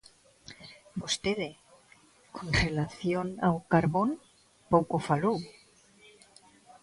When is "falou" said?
5.09-5.37